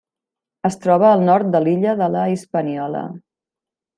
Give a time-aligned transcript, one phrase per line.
[0.69, 3.05] Es troba al nord de l'illa de la Hispaniola: